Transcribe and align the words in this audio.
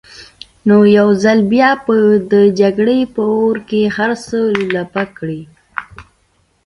نو 0.67 0.77
يو 0.97 1.07
ځل 1.23 1.39
بيا 1.53 1.69
به 1.85 1.95
د 2.31 2.33
جګړې 2.59 2.99
په 3.13 3.21
اور 3.35 3.55
کې 3.69 3.81
هر 3.95 4.11
څه 4.25 4.37
لولپه 4.57 5.03
کړي. 5.17 5.41